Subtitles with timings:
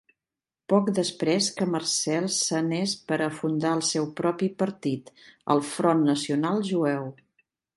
[0.71, 5.13] Poc després que Marzel s'anés per a fundar el seu propi partit,
[5.57, 7.07] el Front Nacional Jueu.